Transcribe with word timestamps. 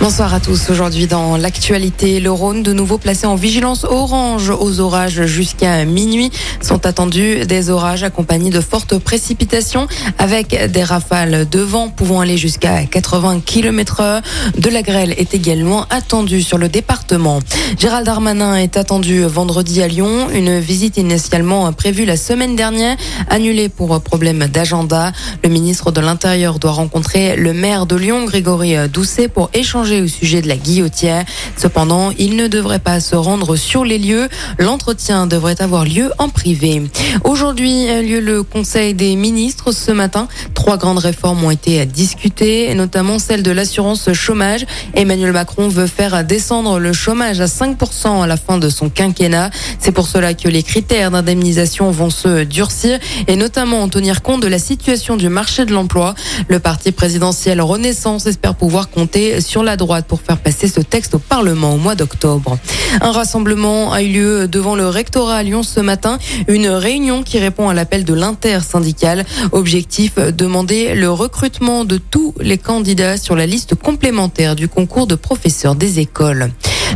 Bonsoir 0.00 0.34
à 0.34 0.40
tous. 0.40 0.68
Aujourd'hui 0.70 1.06
dans 1.06 1.36
l'actualité, 1.36 2.20
le 2.20 2.30
Rhône 2.30 2.62
de 2.62 2.72
nouveau 2.72 2.98
placé 2.98 3.26
en 3.26 3.36
vigilance 3.36 3.84
orange 3.84 4.50
aux 4.50 4.80
orages 4.80 5.24
jusqu'à 5.24 5.84
minuit. 5.84 6.30
Sont 6.60 6.84
attendus 6.84 7.46
des 7.46 7.70
orages 7.70 8.02
accompagnés 8.02 8.50
de 8.50 8.60
fortes 8.60 8.98
précipitations 8.98 9.86
avec 10.18 10.70
des 10.70 10.82
rafales 10.82 11.48
de 11.48 11.60
vent 11.60 11.88
pouvant 11.88 12.20
aller 12.20 12.36
jusqu'à 12.36 12.84
80 12.84 13.40
km 13.46 14.00
heure. 14.00 14.22
De 14.58 14.68
la 14.68 14.82
grêle 14.82 15.14
est 15.16 15.32
également 15.32 15.86
attendue 15.88 16.42
sur 16.42 16.58
le 16.58 16.68
département. 16.68 17.38
Gérald 17.78 18.04
Darmanin 18.04 18.56
est 18.56 18.76
attendu 18.76 19.22
vendredi 19.22 19.80
à 19.82 19.88
Lyon. 19.88 20.28
Une 20.34 20.58
visite 20.58 20.98
initialement 20.98 21.72
prévue 21.72 22.04
la 22.04 22.16
semaine 22.16 22.56
dernière, 22.56 22.96
annulée 23.30 23.68
pour 23.70 23.98
problème 24.02 24.46
d'agenda. 24.48 25.12
Le 25.42 25.48
ministre 25.48 25.92
de 25.92 26.00
l'Intérieur 26.00 26.58
doit 26.58 26.72
rencontrer 26.72 27.36
le 27.36 27.54
maire 27.54 27.86
de 27.86 27.96
Lyon, 27.96 28.24
Grégory 28.24 28.74
Doucet, 28.88 29.28
pour 29.28 29.50
échanger 29.54 29.83
au 29.84 30.08
sujet 30.08 30.40
de 30.40 30.48
la 30.48 30.56
guillotière. 30.56 31.24
Cependant, 31.56 32.10
il 32.18 32.36
ne 32.36 32.48
devrait 32.48 32.78
pas 32.78 33.00
se 33.00 33.14
rendre 33.14 33.56
sur 33.56 33.84
les 33.84 33.98
lieux. 33.98 34.28
L'entretien 34.58 35.26
devrait 35.26 35.60
avoir 35.60 35.84
lieu 35.84 36.10
en 36.18 36.28
privé. 36.28 36.82
Aujourd'hui 37.24 37.88
a 37.88 38.00
lieu 38.00 38.20
le 38.20 38.42
Conseil 38.42 38.94
des 38.94 39.14
ministres 39.14 39.72
ce 39.72 39.92
matin. 39.92 40.26
Trois 40.54 40.78
grandes 40.78 40.98
réformes 40.98 41.44
ont 41.44 41.50
été 41.50 41.84
discutées, 41.84 42.74
notamment 42.74 43.18
celle 43.18 43.42
de 43.42 43.50
l'assurance 43.50 44.12
chômage. 44.12 44.64
Emmanuel 44.94 45.32
Macron 45.32 45.68
veut 45.68 45.86
faire 45.86 46.24
descendre 46.24 46.78
le 46.78 46.92
chômage 46.92 47.40
à 47.40 47.46
5% 47.46 48.22
à 48.22 48.26
la 48.26 48.36
fin 48.36 48.58
de 48.58 48.68
son 48.70 48.88
quinquennat. 48.88 49.50
C'est 49.78 49.92
pour 49.92 50.08
cela 50.08 50.34
que 50.34 50.48
les 50.48 50.62
critères 50.62 51.10
d'indemnisation 51.10 51.90
vont 51.90 52.10
se 52.10 52.44
durcir 52.44 52.98
et 53.26 53.36
notamment 53.36 53.82
en 53.82 53.88
tenir 53.88 54.22
compte 54.22 54.42
de 54.42 54.48
la 54.48 54.58
situation 54.58 55.16
du 55.16 55.28
marché 55.28 55.64
de 55.66 55.72
l'emploi. 55.72 56.14
Le 56.48 56.58
parti 56.58 56.92
présidentiel 56.92 57.60
Renaissance 57.60 58.26
espère 58.26 58.54
pouvoir 58.54 58.88
compter 58.88 59.40
sur 59.40 59.62
la 59.62 59.73
droite 59.76 60.06
pour 60.06 60.20
faire 60.20 60.38
passer 60.38 60.68
ce 60.68 60.80
texte 60.80 61.14
au 61.14 61.18
Parlement 61.18 61.74
au 61.74 61.78
mois 61.78 61.94
d'octobre. 61.94 62.58
Un 63.00 63.12
rassemblement 63.12 63.92
a 63.92 64.02
eu 64.02 64.08
lieu 64.08 64.48
devant 64.48 64.76
le 64.76 64.88
rectorat 64.88 65.36
à 65.36 65.42
Lyon 65.42 65.62
ce 65.62 65.80
matin, 65.80 66.18
une 66.48 66.68
réunion 66.68 67.22
qui 67.22 67.38
répond 67.38 67.68
à 67.68 67.74
l'appel 67.74 68.04
de 68.04 68.14
l'intersyndical. 68.14 69.24
Objectif, 69.52 70.16
demander 70.16 70.94
le 70.94 71.10
recrutement 71.10 71.84
de 71.84 71.98
tous 71.98 72.34
les 72.40 72.58
candidats 72.58 73.16
sur 73.16 73.36
la 73.36 73.46
liste 73.46 73.74
complémentaire 73.74 74.56
du 74.56 74.68
concours 74.68 75.06
de 75.06 75.14
professeurs 75.14 75.74
des 75.74 76.00
écoles. 76.00 76.50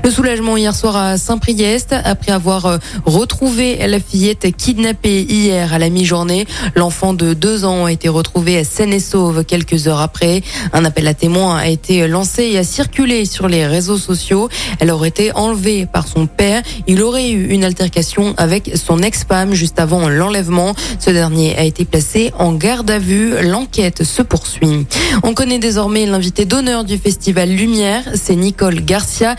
Le 0.05 0.11
soulagement 0.11 0.57
hier 0.57 0.75
soir 0.75 0.97
à 0.97 1.19
Saint-Priest 1.19 1.95
après 2.05 2.33
avoir 2.33 2.67
euh, 2.67 2.79
retrouvé 3.05 3.77
la 3.87 4.01
fillette 4.01 4.57
kidnappée 4.57 5.23
hier 5.23 5.75
à 5.75 5.79
la 5.79 5.91
mi-journée. 5.91 6.47
L'enfant 6.77 7.15
de 7.15 7.35
deux 7.35 7.65
ans 7.65 7.87
a 7.87 7.93
été 7.93 8.09
retrouvé 8.09 8.59
à 8.59 8.65
Seine-et-Sauve 8.65 9.45
quelques 9.45 9.87
heures 9.87 10.01
après. 10.01 10.43
Un 10.73 10.85
appel 10.85 11.07
à 11.09 11.15
témoins 11.15 11.57
a 11.57 11.69
été 11.69 12.07
lancé 12.07 12.45
et 12.45 12.59
a 12.59 12.65
circulé 12.65 13.25
sur 13.25 13.49
les 13.49 13.67
réseaux 13.67 13.99
sociaux. 13.99 14.49
Elle 14.79 14.91
aurait 14.91 15.09
été 15.09 15.33
enlevée 15.35 15.87
par 15.87 16.07
son 16.07 16.27
père. 16.27 16.63
Il 16.87 17.03
aurait 17.03 17.31
eu 17.31 17.49
une 17.49 17.65
altercation 17.65 18.35
avec 18.37 18.73
son 18.77 19.03
ex-femme 19.03 19.55
juste 19.55 19.81
avant 19.81 20.09
l'enlèvement. 20.09 20.75
Ce 20.99 21.11
dernier 21.11 21.57
a 21.59 21.65
été 21.65 21.85
placé 21.85 22.33
en 22.39 22.53
garde 22.53 22.91
à 22.91 22.99
vue. 22.99 23.33
L'enquête 23.43 24.05
se 24.05 24.23
poursuit. 24.23 24.87
On 25.23 25.35
connaît 25.35 25.59
désormais 25.59 26.07
l'invité 26.07 26.45
d'honneur 26.45 26.85
du 26.85 26.99
festival 26.99 27.51
Lumière. 27.51 28.05
C'est 28.15 28.37
Nicole 28.37 28.81
Garcia, 28.85 29.37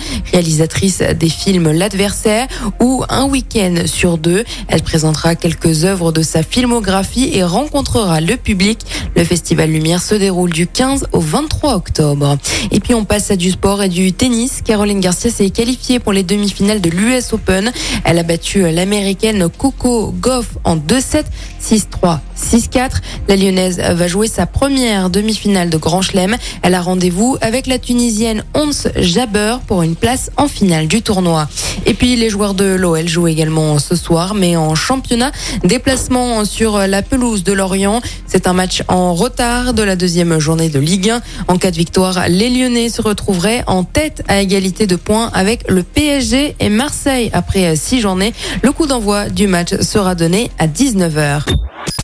des 0.57 1.29
films 1.29 1.71
L'adversaire 1.71 2.47
ou 2.81 3.03
Un 3.09 3.25
week-end 3.25 3.75
sur 3.85 4.17
deux. 4.17 4.43
Elle 4.67 4.81
présentera 4.81 5.35
quelques 5.35 5.85
œuvres 5.85 6.11
de 6.11 6.21
sa 6.21 6.43
filmographie 6.43 7.29
et 7.33 7.43
rencontrera 7.43 8.19
le 8.19 8.35
public. 8.35 8.79
Le 9.15 9.23
festival 9.23 9.69
Lumière 9.69 10.01
se 10.01 10.15
déroule 10.15 10.49
du 10.49 10.67
15 10.67 11.07
au 11.11 11.19
23 11.19 11.75
octobre. 11.75 12.37
Et 12.71 12.79
puis 12.79 12.93
on 12.93 13.05
passe 13.05 13.31
à 13.31 13.35
du 13.35 13.51
sport 13.51 13.83
et 13.83 13.89
du 13.89 14.11
tennis. 14.13 14.61
Caroline 14.63 14.99
Garcia 14.99 15.29
s'est 15.29 15.49
qualifiée 15.49 15.99
pour 15.99 16.13
les 16.13 16.23
demi-finales 16.23 16.81
de 16.81 16.89
l'US 16.89 17.33
Open. 17.33 17.71
Elle 18.03 18.17
a 18.17 18.23
battu 18.23 18.69
l'américaine 18.71 19.47
Coco 19.49 20.13
Goff 20.19 20.57
en 20.63 20.77
2-7, 20.77 21.23
6-3, 21.61 22.19
6-4. 22.37 22.91
La 23.27 23.35
lyonnaise 23.35 23.79
va 23.79 24.07
jouer 24.07 24.27
sa 24.27 24.45
première 24.45 25.09
demi-finale 25.09 25.69
de 25.69 25.77
Grand 25.77 26.01
Chelem. 26.01 26.37
Elle 26.61 26.75
a 26.75 26.81
rendez-vous 26.81 27.37
avec 27.41 27.67
la 27.67 27.79
tunisienne 27.79 28.43
Ons 28.55 28.87
Jabber 28.95 29.57
pour 29.67 29.83
une 29.83 29.95
place 29.95 30.31
en 30.37 30.38
finale 30.47 30.87
du 30.87 31.01
tournoi. 31.01 31.47
Et 31.85 31.93
puis 31.93 32.15
les 32.15 32.29
joueurs 32.29 32.53
de 32.53 32.65
l'OL 32.65 33.07
jouent 33.07 33.27
également 33.27 33.79
ce 33.79 33.95
soir, 33.95 34.33
mais 34.33 34.55
en 34.55 34.75
championnat, 34.75 35.31
déplacement 35.63 36.45
sur 36.45 36.77
la 36.79 37.01
pelouse 37.01 37.43
de 37.43 37.53
Lorient. 37.53 38.01
C'est 38.27 38.47
un 38.47 38.53
match 38.53 38.83
en 38.87 39.13
retard 39.13 39.73
de 39.73 39.83
la 39.83 39.95
deuxième 39.95 40.39
journée 40.39 40.69
de 40.69 40.79
Ligue 40.79 41.09
1. 41.09 41.21
En 41.47 41.57
cas 41.57 41.71
de 41.71 41.77
victoire, 41.77 42.27
les 42.27 42.49
Lyonnais 42.49 42.89
se 42.89 43.01
retrouveraient 43.01 43.63
en 43.67 43.83
tête 43.83 44.23
à 44.27 44.41
égalité 44.41 44.87
de 44.87 44.95
points 44.95 45.29
avec 45.33 45.69
le 45.69 45.83
PSG 45.83 46.55
et 46.59 46.69
Marseille 46.69 47.29
après 47.33 47.75
six 47.75 48.01
journées. 48.01 48.33
Le 48.61 48.71
coup 48.71 48.87
d'envoi 48.87 49.29
du 49.29 49.47
match 49.47 49.79
sera 49.81 50.15
donné 50.15 50.51
à 50.59 50.67
19h. 50.67 51.43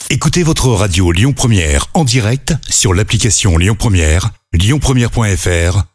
Écoutez 0.10 0.44
votre 0.44 0.70
radio 0.70 1.12
Lyon 1.12 1.34
Première 1.34 1.88
en 1.94 2.04
direct 2.04 2.54
sur 2.70 2.94
l'application 2.94 3.58
Lyon 3.58 3.76
Première, 3.78 4.30
lyonpremière.fr 4.54 5.95